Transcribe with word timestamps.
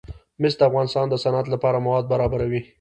مس 0.41 0.53
د 0.59 0.61
افغانستان 0.69 1.05
د 1.09 1.13
صنعت 1.23 1.47
لپاره 1.53 1.83
مواد 1.85 2.05
برابروي. 2.13 2.61